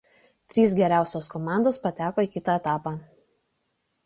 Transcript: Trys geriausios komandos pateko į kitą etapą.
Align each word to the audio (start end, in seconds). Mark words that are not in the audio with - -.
Trys 0.53 0.71
geriausios 0.79 1.27
komandos 1.33 1.79
pateko 1.85 2.25
į 2.29 2.31
kitą 2.37 2.57
etapą. 2.63 2.97